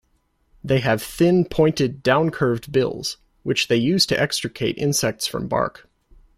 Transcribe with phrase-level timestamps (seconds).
[0.63, 5.87] They have thin pointed down-curved bills, which they use to extricate insects from bark.